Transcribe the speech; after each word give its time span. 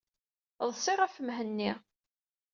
Ḍṣiɣ 0.69 0.97
ɣef 1.01 1.15
Mhenni. 1.19 1.71